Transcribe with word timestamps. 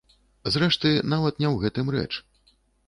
Зрэшты, 0.55 0.93
нават 1.13 1.35
не 1.45 1.51
ў 1.53 1.55
гэтым 1.67 1.95
рэч. 1.99 2.11